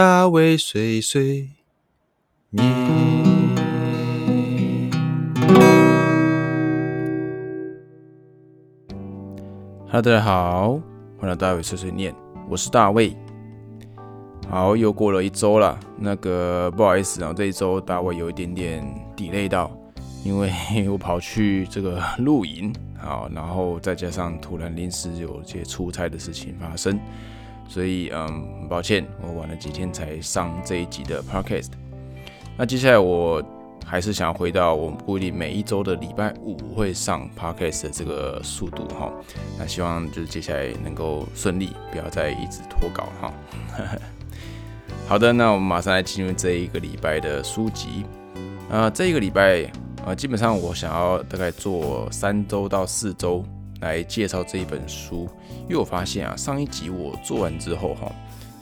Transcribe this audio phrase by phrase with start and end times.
[0.00, 1.48] 大卫碎碎
[2.50, 2.72] 念。
[9.88, 10.74] Hello，大家好，
[11.18, 12.14] 欢迎来大卫碎碎念，
[12.48, 13.12] 我是大卫。
[14.48, 18.86] 好，又过了一周了，那个不好意思啊，这一周大卫有一点点
[19.16, 19.68] 底累到，
[20.24, 20.52] 因为
[20.88, 26.96] 我跑去这个露营，好，然后再加上突然临时有些出差的事情发生，
[27.68, 28.26] 所以嗯，
[28.60, 31.68] 很抱歉，我晚了几天才上这一集的 podcast。
[32.56, 33.42] 那接下来我
[33.86, 39.12] 还是想要回到我们固定每一周的礼拜五会上 podcast 的这个速度哈，
[39.58, 43.32] 那希望就是接下来能够顺利，不要再一直拖稿哈。
[45.06, 48.04] 好的，那我们马上来进入这一个礼拜的书籍。
[48.70, 49.62] 啊，这一个礼拜
[50.04, 53.42] 啊，基本上我想要大概做三周到四周
[53.80, 55.28] 来介绍这一本书，
[55.62, 58.10] 因为我发现啊，上一集我做完之后哈，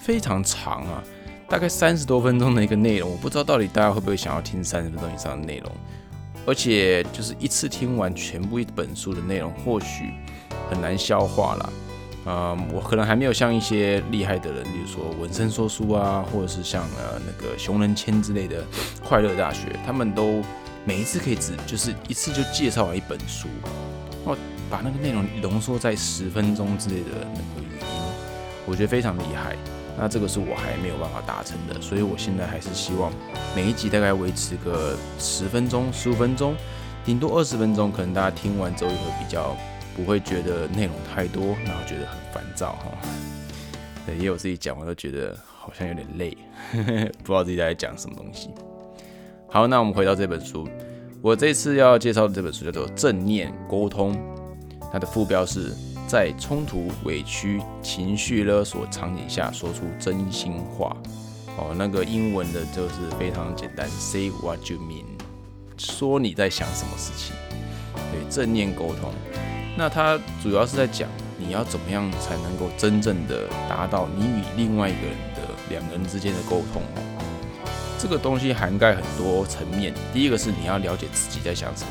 [0.00, 1.02] 非常长啊，
[1.48, 5.72] 大概三十多分钟的一个内容，我不知道到底大家会不会想要听三十分钟以上的内容，
[6.46, 10.10] 而且就是一次听完全部一本书的内容，或许
[10.68, 11.70] 很难消化啦。
[12.26, 18.64] 啊，我可能还没有像一些厉害的人，比如说文森说书啊，或者是像呃那个熊仁谦之类的
[19.04, 20.42] 快乐大学，他们都
[20.84, 23.46] 每一次可以只就是一次就介绍完一本书，
[24.70, 28.02] 把那个内容浓缩在十分钟之类的那个语音，
[28.66, 29.56] 我觉得非常厉害。
[29.98, 33.12] 那这个是我还没有办法达成的，所以我现在还是希望
[33.54, 36.54] 每一集大概维持个十分钟、十五分钟，
[37.04, 39.56] 顶多二十分钟，可能大家听完之后也会比较。
[39.96, 42.92] 不会觉得内容太多，然后觉得很烦躁哈。
[44.04, 46.36] 对，也有自己讲完都觉得好像有点累，
[47.24, 48.50] 不知道自己在讲什么东西。
[49.48, 50.68] 好，那我们回到这本书，
[51.22, 54.14] 我这次要介绍的这本书叫做《正念沟通》，
[54.96, 55.74] 它的副标是
[56.08, 60.96] 在冲突、委屈、情绪勒索场景下说出真心话。
[61.58, 65.04] 哦，那个英文的就是非常简单，Say what you mean，
[65.76, 67.36] 说你在想什么事情。
[68.10, 69.12] 对，正念沟通。
[69.76, 76.80] 那它主要是在讲你要怎么样才能够真正的达到你与另外一个人的两个人之间的沟通。
[77.98, 79.92] 这个东西涵盖很多层面。
[80.14, 81.90] 第一个是你要了解自己在想什么，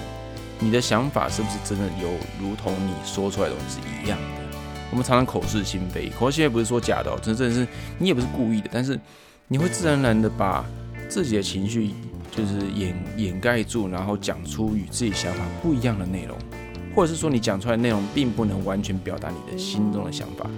[0.60, 4.58] 你的想法是不是真的有如同你说出来的东西是一样的？
[4.92, 7.68] 我们常常口是心非，口是心非不是说假的哦，真正是
[7.98, 9.00] 你也不是故意的，但是
[9.48, 10.66] 你会自然而然的把
[11.10, 11.92] 自己的情绪
[12.32, 16.38] 就是掩掩盖住，然后讲出与自己想法不一样的内容。
[16.96, 20.50] 或者是说你讲出来的内容并不能完全表达你的心中的想法，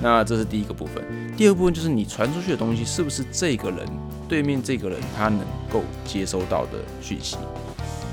[0.00, 1.04] 那这是第一个部分。
[1.36, 3.86] 第二部分就是你传出去的东西是不是这个人
[4.26, 7.36] 对面这个人他能够接收到的讯息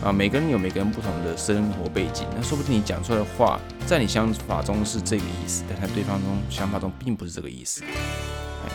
[0.03, 0.12] 啊？
[0.12, 7.84] 每个人有每个人不同的生活背景，那说不定你讲出来的话在你想法中是这个意思，但在对方中想法中并不是这个意思。
[7.84, 8.69] 哎，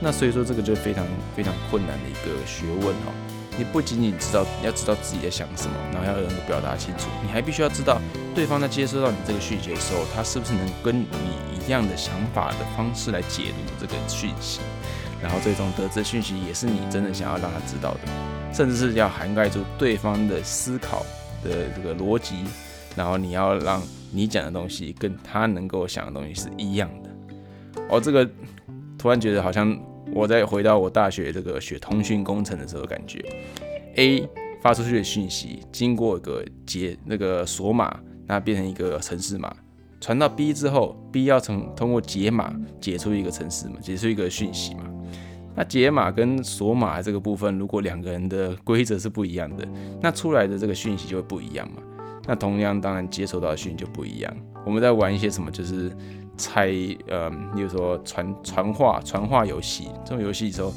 [0.00, 3.12] 那所以说这个就非常非常困难的一个学问哦。
[3.56, 8.00] 你不仅仅知道要知道自己在想什么，然后要能够表达清楚，你还必须要知道
[8.34, 11.06] 对方在接收到你这个讯息的时候，他是不是能跟你
[11.54, 14.58] 一样的想法的方式来解读这个讯息，
[15.22, 18.00] 然后最终得知讯息也是你真的想要让他知道的，
[18.54, 21.04] 甚至是要涵盖住对方的思考
[21.42, 22.36] 的这个逻辑，
[22.96, 27.10] 然后你要让你讲的东西跟他能够想的东西是一样的。
[27.90, 28.26] 哦，这个
[28.96, 29.78] 突然觉得好像。
[30.12, 33.24] 我再回到我大学这个学通讯工程的时候，感觉
[33.96, 34.28] A
[34.62, 39.52] 发出去的讯息经过一个解那个锁码，那变成一个城市码，
[40.00, 44.84] 传到 B 之后，B 要从通过解码解出一个城市嘛，解出一个讯息嘛。
[45.54, 49.66] 那解码跟锁码这个部分，如果两个人的规则是不一样的，
[50.00, 51.82] 那出来的这个讯息就会不一样嘛。
[52.26, 54.36] 那同样，当然接收到的讯息就不一样。
[54.64, 55.90] 我们在玩一些什么，就是。
[56.36, 56.68] 猜，
[57.06, 60.74] 呃，比如说传传话、传话游戏这种游戏的时候，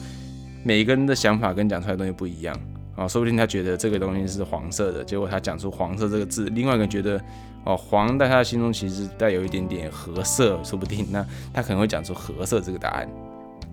[0.64, 2.56] 每个人的想法跟讲出来的东西不一样
[2.96, 7.20] 啊，说不定他觉得这个东西是黄色的，结果他讲出黄色这个字，另外一个觉得
[7.66, 13.10] 哦黄在他的心中其实带有一点点褐色，说不定那他可能会讲出褐色这个答案。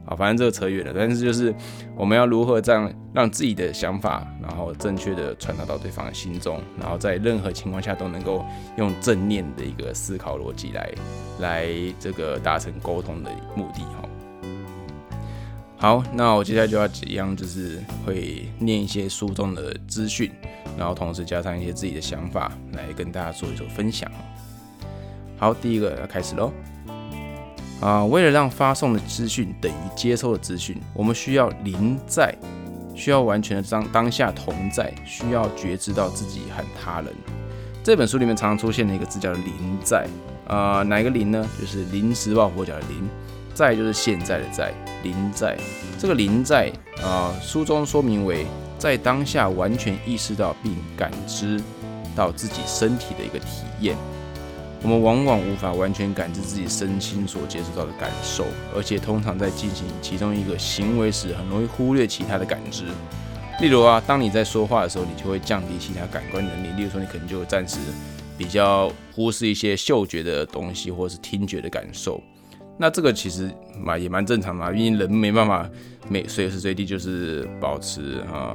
[0.07, 1.55] 好，反正这个扯远了，但是就是
[1.97, 8.45] 我们要如何这样让自己的想法，然后正确的传达到对方的心中，然后在任何情况下都能够
[8.77, 10.91] 用正念的一个思考逻辑来
[11.41, 11.69] 来
[11.99, 14.09] 这个达成沟通的目的哈。
[15.77, 20.31] 好，那我接下来就要一样，就是会念一些书中的资讯，
[20.79, 24.11] 然后同时加上一些自己的想法来跟大家做一做分享。
[25.39, 26.53] 好，第一个要开始喽。
[27.85, 32.35] 啊，为了让发送的资讯等于接收的资讯，我们需要临在，
[32.95, 37.15] 需要完全的当当下同在，需要觉知到自己和他人。
[37.83, 40.09] 这本书里面常常出现的一个字叫“临在”，
[40.49, 41.47] 啊，哪一个“临”呢？
[41.61, 43.07] 就是临时抱佛脚的“临”。
[43.53, 44.73] 在就是现在的在，
[45.03, 45.55] 临在。
[45.99, 46.73] 这个临在
[47.03, 48.47] 啊，书中说明为
[48.79, 51.63] 在当下完全意识到并感知
[52.17, 53.95] 到自己身体的一个体验。
[54.85, 58.45] 我们往往无法完全感知自己身心所接触到的感受，
[58.77, 62.85] 而且通常在进行其中一个行为时，很容易忽略其他的感知。
[63.63, 66.69] 例如啊，当你在说话的时候，你就会降低其他感官能力。
[66.77, 67.79] 例如说，你可能就暂时
[68.37, 72.23] 比较忽视一些嗅觉的东西，或是听觉的感受。
[72.77, 75.67] 那这个其实嘛也蛮正常嘛，因为人没办法
[76.11, 78.55] 每随时随地就是保持啊。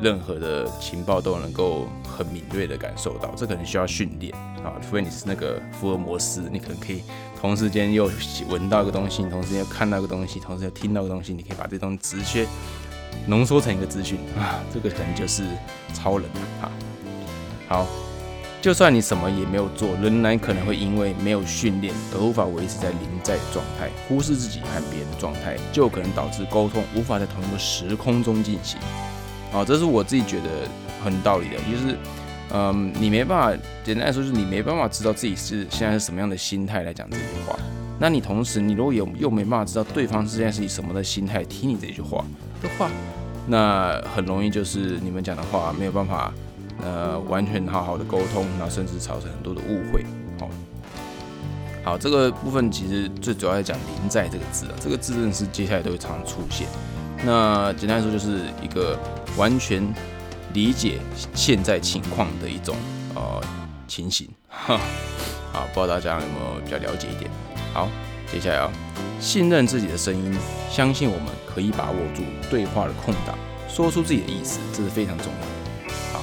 [0.00, 4.32] 任何的情报都能够很敏锐的感受到，这可能需要训练
[4.62, 7.02] 啊，除非你是那个福尔摩斯，你可能可以
[7.40, 8.10] 同时间又
[8.48, 12.46] 闻到一个东西，同时间又看到一个东西，同时又听到个东西，你可以把这东西直接
[13.26, 15.44] 浓缩成一个资讯啊，这个可能就是
[15.94, 16.28] 超人
[16.60, 16.70] 啊。
[17.66, 17.86] 好，
[18.60, 28.78] 就算你什么也没有做，仍然可能会因为没有训练而无法维持在临在的状态，忽视自己和别人的状态，就可能导致沟通无法在同一个时空中进行。
[29.56, 30.68] 好，这是我自己觉得
[31.02, 31.96] 很道理的，就是，
[32.52, 37.58] 嗯，你没办法，简单来说就是你没办法知道自己是现在是什么样的心态来讲这句话。
[37.98, 42.22] 那你同时，你如果有又没办法知道对方现在是以什么的心态听你这句话
[42.60, 42.90] 的话，
[43.46, 46.30] 那很容易就是你们讲的话没有办法，
[46.82, 50.04] 呃，完全好好的沟通，然后甚至造成很多的误会。
[50.38, 50.50] 好，
[51.82, 56.68] 好，这个部分其实最主要在讲“临在”这个字啊，这个字真的是接下来都会常常出现。
[57.24, 58.98] 那简单来说就是一个。
[59.36, 59.86] 完全
[60.54, 60.94] 理解
[61.34, 62.74] 现在情况的一种
[63.14, 63.38] 呃
[63.86, 64.80] 情形，哈，
[65.52, 67.30] 好，不知道大家有没有比较了解一点？
[67.74, 67.86] 好，
[68.32, 68.72] 接下来啊，
[69.20, 70.34] 信任自己的声音，
[70.70, 73.36] 相信我们可以把握住对话的空档，
[73.68, 75.92] 说出自己的意思，这是非常重要。
[76.14, 76.22] 好，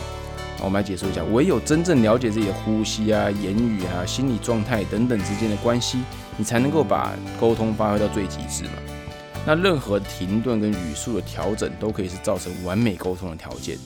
[0.63, 5.99] 我们来解说一下，唯有真正了解自己的呼吸啊、言语啊、心理状态等等之间的关系，
[6.35, 8.71] 你才能够把沟通发挥到最极致嘛。
[9.45, 13.77] 那任何停顿跟语速的调整都可以是造成完美沟通的条件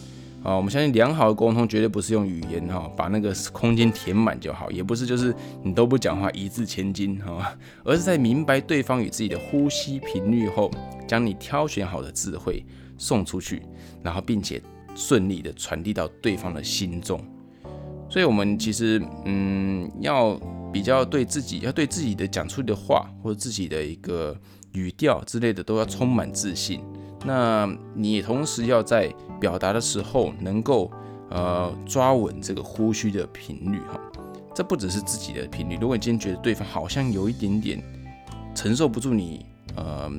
[0.44, 0.56] 啊！
[0.56, 5.34] 我们相信良好的沟通绝对不是用语言哈把那个空间填满就好，也不是就是
[5.64, 10.70] 你都不讲话一字千金哈，而是在明白对方与自己的呼吸频率后，
[11.08, 12.64] 将你挑选好的智慧
[13.00, 13.64] 送出去，
[14.04, 14.62] 然后并且
[14.96, 17.20] 顺利的传递到对方的心中。
[18.08, 20.40] 所以，我们其实嗯要
[20.72, 24.40] 比较对自己要对自己的讲出的话或者自己的一个。
[24.74, 26.82] 语调之类的都要充满自信。
[27.26, 30.92] 那你同时要在表达的时候能够
[31.30, 34.00] 呃抓稳这个呼吸的频率哈。
[34.54, 37.84] 这不只是自己的频率，如果你今天觉得对方好像有一点点
[38.56, 40.12] 承受不住你呃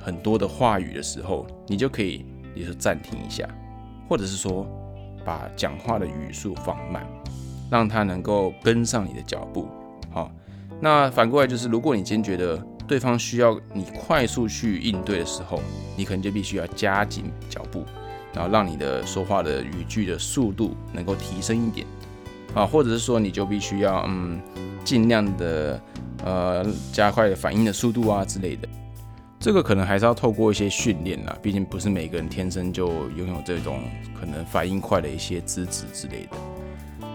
[0.00, 2.24] 很多的话语的时候，你就可以
[2.54, 3.46] 也是暂停一下，
[4.08, 4.66] 或者是说
[5.22, 7.06] 把讲话的语速放慢，
[7.70, 9.68] 让他能够跟上你的脚步。
[10.10, 10.30] 好，
[10.80, 12.56] 那反过来就是，如果你今天觉得
[12.86, 15.60] 对方需要你快速去应对的时候，
[15.96, 17.84] 你可能就必须要加紧脚步，
[18.32, 21.86] 然后让你的说话的语句的速度能够提升一点
[22.54, 24.40] 啊，或者是说你就必须要嗯
[24.84, 25.80] 尽量的
[26.24, 28.68] 呃加快反应的速度啊之类的。
[29.40, 33.82] 这个可能还是要透过一些训练啦，毕竟不是每个人天生就拥有这种
[34.18, 36.36] 可能反应快的一些资质之类的。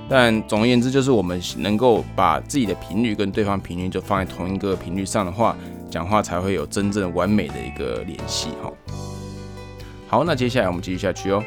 [0.10, 5.56] 但总而言之，就是我们能够把自己的频率跟对方频率就放在同一个频率上的话，
[5.90, 8.74] 讲话才会有真正完美的一个联系哈。
[10.08, 11.44] 好，那接下来我们继续下去哦。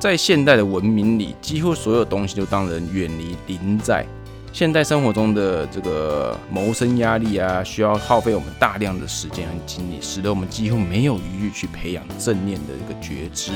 [0.00, 4.06] 在现代的文明里，几乎所有东西都当人远离临在。
[4.50, 13.52] 现代生活中的这个谋生压力啊，需要耗费我们大量的时间和精力，使得我们几乎没有余裕去培养正念的一个觉知。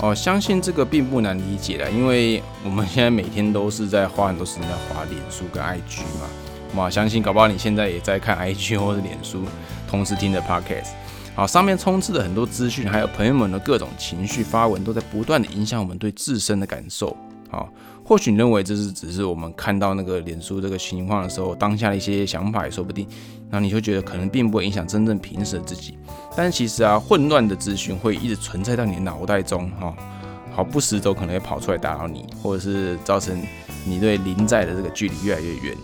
[0.00, 6.28] 哦，相信这个并不难理解的，因为我们现在每天都是在花很多时间在花脸书跟 IG 嘛。
[6.76, 9.42] 哇，相信搞不好你现在也在看 IG 或者脸书，
[9.88, 10.90] 同时听着 Podcast。
[11.34, 17.16] 好，上面充斥着很多资讯，还有朋友们的各种情绪发文，都在不断的影响我们对自身的感受。
[17.50, 17.68] 好，
[18.04, 23.06] 或许你认为这是只是我们看到那个脸书这个情况的时候，当下的一些想法也说不定。
[23.50, 25.96] 那你就觉得可能并不会影响真正平时的自己。
[26.36, 29.96] 但其实啊，混乱的资讯会一直存在到你的脑袋中，哈，
[30.52, 33.42] 好不时都可能会跑出来打扰你，或者是造成
[33.86, 35.74] 你对临在的这个距离越来越远。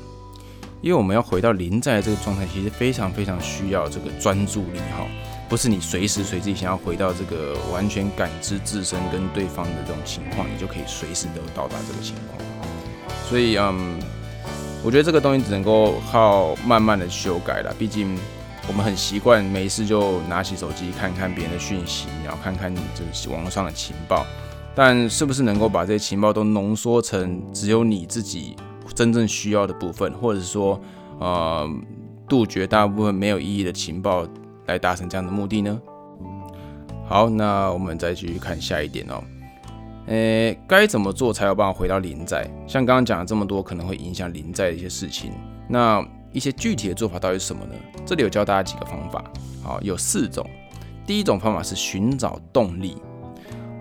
[0.83, 5.06] 因为我们要回到临在的这个状态，其实非常非常需要这个专注力，哈，
[5.49, 12.39] 不是你随时随地想要回到这个完全感知自身跟对方的这种情况，你就可以随时都到达这个情况。
[13.29, 13.99] 所以，嗯，
[14.83, 18.17] 我觉得这个东西只能够靠慢慢的修改了，毕竟。
[18.67, 24.25] 我们很习惯没事就拿起手机看看别人的讯息，然后看看这网络上的情报，
[24.75, 28.57] 但是不是能够把这些情报都浓缩成只有你自己
[28.95, 30.81] 真正需要的部分，或者说，
[31.21, 31.69] 呃，
[32.27, 34.27] 杜绝大部分没有意义的情报，
[34.66, 35.80] 来达成这样的目的呢？
[37.06, 39.23] 好，那我们再继续看下一点哦。
[40.06, 42.42] 诶，该怎么做才有办法回到临在？
[42.66, 45.33] 像刚刚讲了这么多可能会影响临在的一些事情，
[45.68, 47.75] 那一些具体的做法到底是什么呢？
[48.04, 49.25] 这里有教大家几个方法，
[49.62, 50.44] 好，有四种。
[51.06, 52.97] 第一种方法是寻找动力，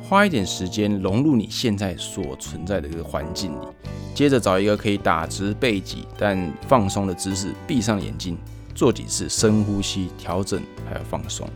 [0.01, 3.65] 花一点时间融入你现在所存在的这个环境里，
[4.13, 8.37] 接着找一个可以打直背脊但放松的姿势，闭上眼睛，
[8.73, 11.47] 做几次深呼吸，调整还有放松。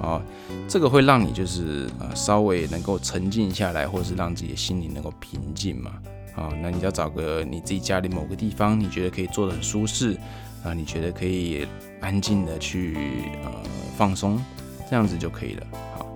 [0.00, 0.22] 啊，
[0.68, 5.92] 这个会让你就是呃稍微能够沉静下来，或是让自己的心灵能够平静嘛。
[6.36, 10.16] 啊，那你要找个你自己家里某个地方，你觉得可以坐得很舒适
[10.62, 11.66] 啊，你觉得可以
[12.00, 12.96] 安静的去
[13.42, 13.50] 呃
[13.96, 14.40] 放松，
[14.88, 15.66] 这样子就可以了。
[15.96, 16.06] 好，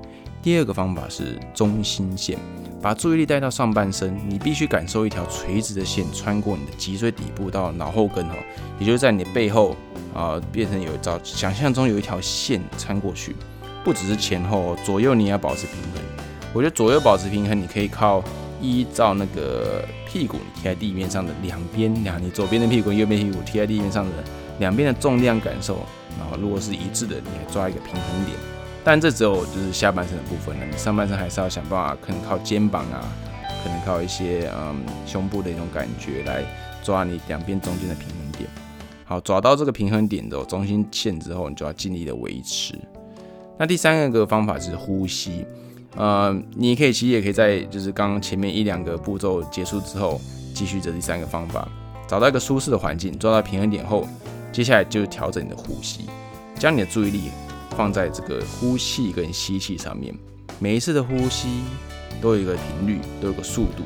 [0.41, 2.39] 第二个方法是中心线，
[2.83, 8.35] 把注意力带到上半身，你必须感受一条垂直的线穿过你的脊椎底部到脑后跟哈，
[8.81, 9.77] 也就是在你的背后
[10.13, 13.37] 啊变成有一找想象中有一条线穿过去。
[13.85, 16.03] 不只是前后，左右你也要保持平衡。
[16.53, 18.23] 我觉得左右保持平衡，你可以靠
[18.61, 24.13] 依照那个屁股贴在地面上的两边，两你左边的屁股、右边屁股贴在地面上的
[24.59, 25.87] 两边的重量感受，
[26.19, 28.37] 然后如果是一致的，你来抓一个平衡点。
[28.85, 33.01] 但这只有就是下半身的部分了，你上半身还是要想办法，可能靠肩膀啊，
[33.63, 36.43] 可能靠一些嗯胸部的一种感觉来
[36.83, 38.51] 抓你两边中间的平衡点。
[39.05, 42.75] 好，抓到这个平衡点的中心线之后，你就要尽力的维持。
[43.59, 45.47] 那第三个方法是呼吸，
[45.95, 50.21] 呃，你可以其实也可以在就是刚刚前面一两个步骤结束之后，
[50.55, 51.69] 继续这第三个方法，
[52.09, 54.09] 找到一个舒适的环境，抓到平衡点后，
[54.51, 56.07] 接下来就调整你的呼吸，
[56.59, 57.31] 将你的注意力
[57.77, 60.15] 放在这个呼气跟吸气上面，
[60.59, 61.49] 每一次的呼吸
[62.21, 63.83] 都有一个频率，都有个速度，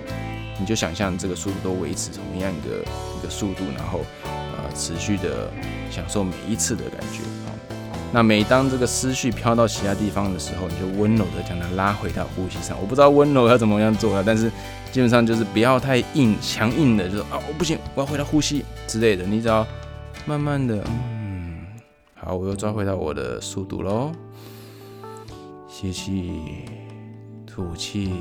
[0.59, 2.77] 你就想象这个速度都维持同样一个
[3.19, 5.51] 一个速度，然后呃持续的
[5.91, 7.21] 享受每一次的感觉。
[8.13, 12.79] 那每当这个思绪飘到其他地方的时候，你就温柔的将它拉回到呼吸上。
[12.81, 14.49] 我不知道温柔要怎么样做啊，但是
[14.93, 19.25] 基本上就是不要太硬、强硬的，就说啊，我不行，我要回到呼吸之类的。
[19.25, 19.67] 你只要
[20.25, 20.83] 慢慢的，
[22.27, 24.11] 好，我又抓回到我的速度喽，
[25.69, 26.65] 吸气，
[27.47, 28.15] 吐气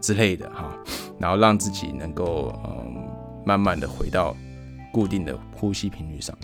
[0.00, 0.74] 之类的哈，
[1.18, 3.06] 然后让自己能够嗯，
[3.44, 4.34] 慢慢的回到
[4.90, 6.34] 固定的呼吸频率上。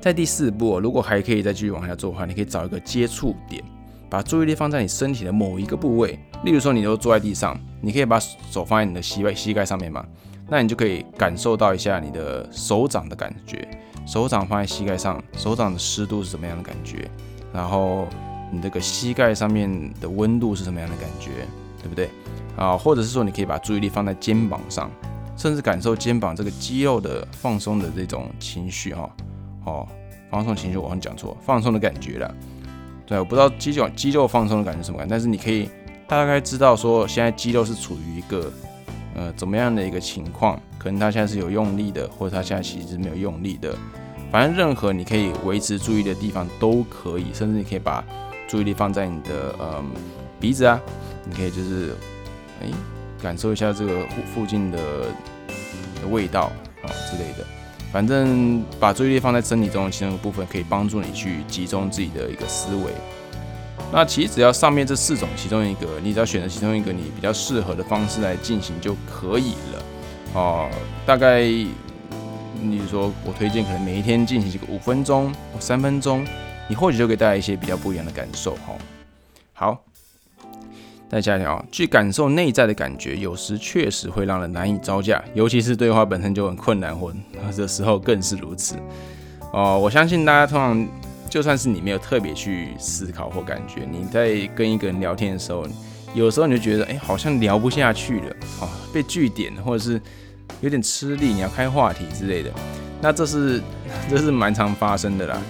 [0.00, 3.64] 在第四步，如果还可以再继续往下做的话，你可以找一个接触点，
[4.08, 6.16] 把注意力放在你身体的某一个部位。
[6.44, 10.06] 例如说，你都坐在地上，你可以把手放在你的膝盖膝盖上面嘛，
[10.48, 13.68] 那你就可以感受到一下你的手掌的感觉，
[14.06, 17.10] 手掌放在膝盖上，手掌的湿度是什么样的感觉？
[17.52, 18.06] 然后
[18.50, 21.46] 你这个膝盖上面的温度是什么样的感觉？
[21.82, 22.08] 对不对？
[22.56, 24.90] 啊，或者是说，你可以把注意力放在肩膀上，
[25.36, 29.10] 甚至感受肩膀这个肌肉的放松的这种情绪哈。
[29.64, 29.88] 哦，
[30.30, 32.34] 放松情绪，我好像讲错，放松的感觉了。
[33.06, 35.68] 对，我不知道肌肉肌肉放松的感觉什么感，但是你可以
[36.06, 38.52] 大概知道说，现在肌肉是处于一个
[39.16, 43.76] 呃怎么样的一个情况，可能他现在是有用力的，或者他现在其实是没有用力的。
[44.30, 48.02] 反正任何你可以维持注意的地方都可以，甚至你可以把
[48.48, 49.84] 注意力放在你的呃
[50.40, 50.80] 鼻子啊，
[51.24, 51.94] 你可以就是
[52.60, 52.68] 哎
[53.22, 54.78] 感受一下这个附附近的
[56.00, 56.50] 的味道
[56.82, 57.44] 啊之类的。
[57.92, 62.84] 反正把注意力放在身体中的其中一部分，可以帮助你去集中自己的一个思维。
[63.92, 69.84] 那其实只要上面这四种其中一个，你只要选择其中一个你比较适合的方式来进行就可以了。
[70.34, 70.68] 哦，
[71.06, 76.24] 大概你说我推荐可能每一天进行这个五分钟、三分钟，
[76.68, 78.52] 你或许就可以带来一些比较不一样的感受。
[78.56, 78.72] 哈，
[79.52, 79.84] 好。
[81.10, 87.12] 再加条，去感受内在的感觉，有时确实会让人难以招架，尤其是对话本身就很困难，或
[87.54, 88.76] 的时候更是如此。
[89.52, 90.88] 哦，我相信大家通常，
[91.28, 95.66] 就算是你没有特别去思考或感觉，你在跟一个人聊天的时候，
[96.14, 100.00] 有时候你就觉得，哎，好像聊不下去了，哦，被拒点，或者是
[100.60, 102.50] 有点吃力，你要开话题之类的，
[103.00, 103.62] 那这是
[104.10, 105.40] 这是蛮常发生的啦。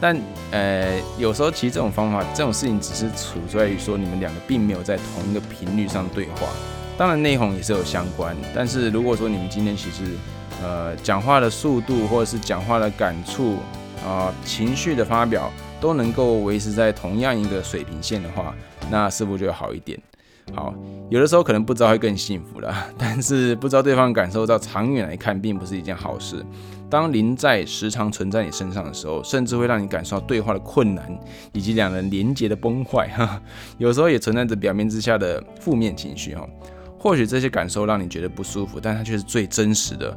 [0.00, 0.16] 但
[0.50, 6.48] 呃，有时候其实这种方法，这种事情只是处在于说你们两个并没有在同一个频率上对话。
[6.98, 10.04] 当然内容也是有相关，但是如果说你们今天其实
[10.62, 13.56] 呃讲话的速度或者是讲话的感触
[14.06, 15.50] 啊情绪的发表
[15.80, 18.54] 都能够维持在同样一个水平线的话，
[18.90, 19.98] 那是不是就好一点？
[20.54, 20.74] 好，
[21.08, 26.44] 有的时候可能不知道会更幸福了， 但是不知道对方感受到，长远来看并不是一件好事。
[26.90, 31.18] 当临在时常存在你身上的时候，甚至会让你感受到对话的困难，
[31.52, 33.08] 以及两人连结的崩坏。
[33.08, 33.40] 哈，
[33.78, 36.34] 有时候也存在着表面之下的负面情绪。
[36.34, 36.46] 哈，
[36.98, 40.14] 或许这些感受让你觉得不舒服，但它却是最真实的。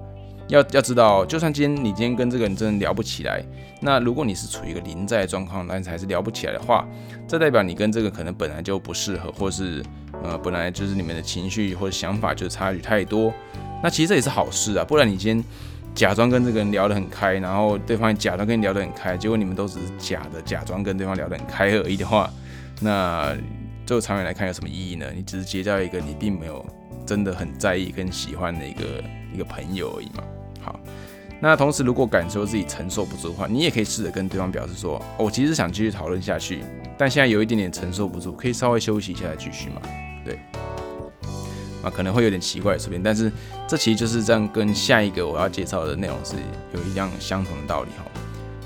[0.50, 3.42] 要要知道，就算今天你今天跟这个人真的聊不起来，
[3.82, 6.86] 那如果你是处于一个临在的状况，但是还是聊不起来的话，
[7.26, 9.82] 这代表你跟这个可能本来就不适合，或是
[10.28, 13.34] 呃本来就是你们的情绪或者想法就差距太多。
[13.84, 15.44] 那其实这也是好事啊，不然你今天
[15.94, 22.30] 假装跟这个人聊得很开，然后对方假装跟你聊得很开，结果你们都只是假的假装跟对方聊得很开而已的话，
[22.82, 23.36] 那
[23.86, 25.06] 就长远来看有什么意义呢？
[25.16, 26.66] 你只是结交一个你并没有
[27.06, 28.84] 真的很在意跟喜欢的一个
[29.34, 30.24] 一个朋友而已嘛。
[30.60, 30.80] 好，
[31.40, 36.64] 那同时如果感受自己承受不住的话，你也可以试着跟对方表示说，我其实想继续讨论下去，
[36.98, 39.82] 但现在有一点点承受不住，可以稍微休息一下再继续嘛？
[40.26, 40.40] 对，
[41.84, 43.32] 啊，可能会有点奇怪的视频，但是
[43.68, 46.34] 这其实就是这样，跟下一个我要介绍的内容是
[46.74, 48.04] 有一样相同的道理哈。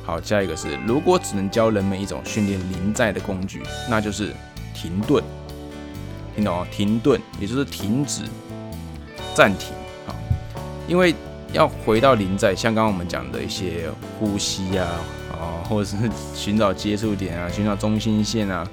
[0.06, 4.34] 好，下一个是，如果只能教人们一种训练临在的工具，那就是
[4.74, 5.24] 停顿，
[6.36, 6.66] 听懂吗？
[6.72, 8.24] 停顿，也就是停止、
[9.36, 9.74] 暂停。
[10.08, 10.16] 好，
[10.88, 11.14] 因为
[11.54, 13.88] 要回到临在，像刚刚我们讲的一些
[14.18, 14.88] 呼吸啊，
[15.32, 15.98] 啊，或者是
[16.34, 18.68] 寻找接触点啊，寻找中心线啊，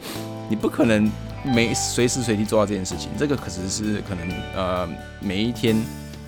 [0.48, 1.10] 你不可能
[1.46, 3.10] 每随时随地做到这件事情。
[3.16, 4.88] 这个可是是可能呃
[5.20, 5.76] 每一天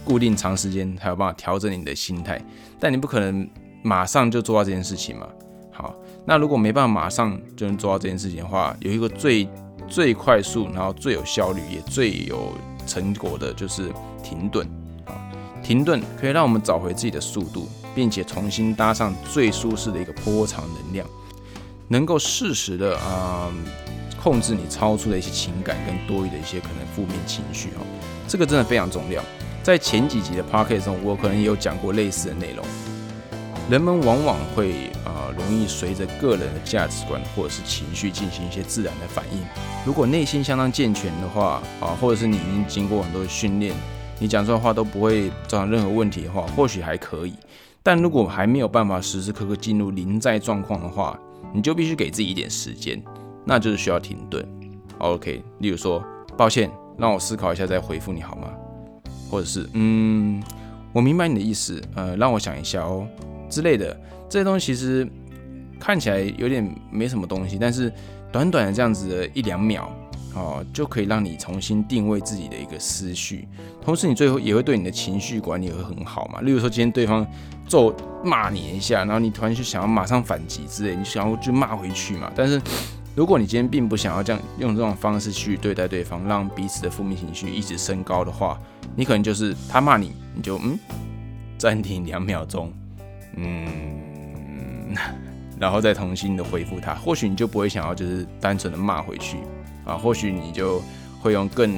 [0.04, 2.40] 固定长时间才有办法调整你的心态，
[2.80, 3.48] 但你不可能
[3.82, 5.26] 马上就做到这件事情嘛。
[5.70, 5.94] 好，
[6.24, 9.48] 那如果没办法马上就能做到这件事情的话，有一个最
[9.86, 12.52] 最快速，然后最有效率也最有
[12.86, 14.66] 成果的就是停顿。
[15.62, 21.06] 停顿可以让我们找回自己的速度，并且重新搭上最舒适的一个波长能量，
[21.88, 23.52] 能够适时的啊
[24.22, 27.86] 控制你超出的一些情感跟多余的一些可能负面情绪哦，
[28.26, 29.22] 这个真的非常重要。
[29.62, 32.64] 在前几集的 p o c k e t 中，我可能也有讲过类似的内容。
[33.70, 39.38] 人们往往会啊容易随着个人的价值观或者是情绪进行一些自然的反应。
[39.84, 43.74] 如果内心相当健全的话啊，或者是你已经经过很多训练。
[44.18, 47.34] 你讲出来的话都不会造成任何问题的话，或许还可以。
[47.82, 51.18] 但如果还没有办法时时刻刻进入临在状况的话，
[51.54, 53.00] 你就必须给自己一点时间，
[53.48, 54.46] 那就是需要停顿。
[54.98, 56.04] OK，例如说，
[56.36, 58.48] 抱歉，让我思考一下再回复你好吗？
[59.30, 60.42] 或者是，嗯，
[60.92, 63.08] 我明白你的意思，呃，让我想一下哦
[63.48, 63.98] 之类的。
[64.28, 65.08] 这些东西其实
[65.80, 67.90] 看起来有点没什么东西，但是
[68.30, 69.90] 短短的这样子的一两秒。
[70.34, 73.48] 哦，就可以让你重新定位自己的一个思绪，
[73.80, 76.42] 同时你最后也会对你的情绪管理会很好嘛。
[76.42, 77.26] 例如说，今天对方
[77.66, 82.30] 咒骂你一下，然后你突然就想要马上反击之类，你想要就骂回去嘛。
[82.36, 82.60] 但是
[83.18, 88.56] 如果你今天并不想要这样用这种方式去对待对方，让彼此的负面情绪一直升高的话，
[88.94, 90.78] 你可能就是他骂你，你就嗯
[91.58, 92.72] 暂停两秒钟，
[93.34, 94.94] 嗯，
[95.58, 99.38] 然后再重新的回复他，或许你就不会想要就是单纯的骂回去。
[99.84, 100.80] 啊，或许你就
[101.20, 101.76] 会用更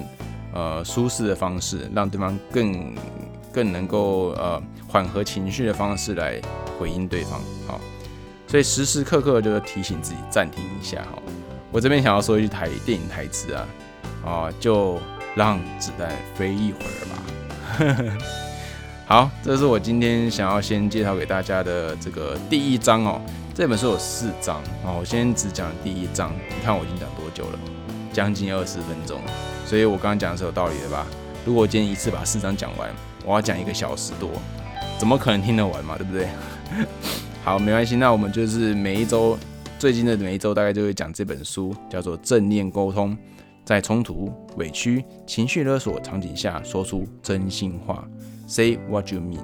[0.52, 2.94] 呃舒适的方式，让对方更
[3.50, 6.38] 更能够呃缓和情绪的方式来
[6.78, 7.40] 回应对方。
[7.66, 7.80] 好，
[8.50, 11.02] 所以时时刻刻就是提醒自己暂停一下。
[11.02, 11.22] 哈，
[11.70, 13.66] 我这边想要说一句台电影台词啊，
[14.24, 14.98] 啊，就
[15.36, 18.18] 让子弹飞一会儿吧。
[19.06, 23.22] 好，这是我今天想要先介绍给大家的这个第一章哦。
[23.54, 26.32] 这本书有四章啊，我先只讲第一章。
[26.48, 27.58] 你看我已经讲多久了？
[28.12, 29.20] 将近二十分钟，
[29.64, 31.06] 所以我刚刚讲的是有道理的吧？
[31.44, 32.90] 如果我今天一次把四章讲完，
[33.24, 34.28] 我要讲一个小时多，
[34.98, 35.96] 怎么可能听得完嘛？
[35.96, 36.28] 对不对？
[37.50, 39.36] 好，没关系，那我们就是每一周，
[39.76, 43.10] 最近的每一周大概就会讲这本书，叫做《正念沟通》，
[43.64, 48.06] 在冲突、委屈、情绪勒索场景下说出真心话
[48.46, 49.40] ，Say what you mean。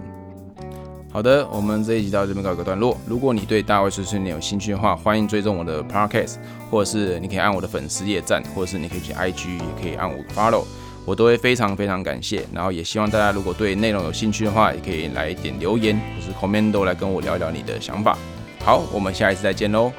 [1.10, 2.96] 好的，我们这一集到这边告一个段落。
[3.08, 6.36] 如果你对大卫碎碎念有兴趣的话，欢迎追踪我的 podcast，
[6.70, 10.64] 或者是你可以按我的粉丝页赞，或者是你可以去 IG，也可以按我 follow，
[11.06, 12.44] 我都会非常非常感谢。
[12.52, 18.18] 然后也希望大家如果对内容有兴趣的话，也可以来点留言，或是 comment 都来跟我聊聊你的想法。
[18.62, 19.90] 好，我们下一次再见喽，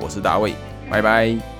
[0.00, 0.54] 我是大卫，
[0.88, 1.51] 拜拜。